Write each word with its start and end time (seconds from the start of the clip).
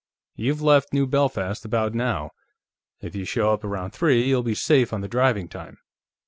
You've 0.35 0.63
left 0.63 0.93
New 0.93 1.05
Belfast 1.05 1.63
about 1.63 1.93
now; 1.93 2.31
if 3.01 3.15
you 3.15 3.23
show 3.23 3.53
up 3.53 3.63
around 3.63 3.91
three, 3.91 4.23
you'll 4.23 4.41
be 4.41 4.55
safe 4.55 4.91
on 4.93 5.01
the 5.01 5.07
driving 5.07 5.47
time. 5.47 5.77